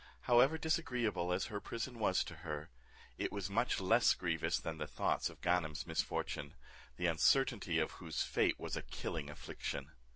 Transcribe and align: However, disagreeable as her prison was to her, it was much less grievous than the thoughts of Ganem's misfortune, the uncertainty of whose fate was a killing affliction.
However, 0.21 0.57
disagreeable 0.57 1.31
as 1.31 1.45
her 1.45 1.59
prison 1.61 1.99
was 1.99 2.23
to 2.23 2.37
her, 2.37 2.71
it 3.19 3.31
was 3.31 3.51
much 3.51 3.79
less 3.79 4.15
grievous 4.15 4.57
than 4.57 4.79
the 4.79 4.87
thoughts 4.87 5.29
of 5.29 5.41
Ganem's 5.41 5.85
misfortune, 5.85 6.55
the 6.97 7.05
uncertainty 7.05 7.77
of 7.77 7.91
whose 7.91 8.23
fate 8.23 8.59
was 8.59 8.75
a 8.75 8.81
killing 8.81 9.29
affliction. 9.29 9.91